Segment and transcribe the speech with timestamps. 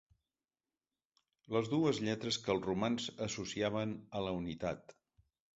[1.57, 4.99] Les dues lletres que els romans associaven a la unitat.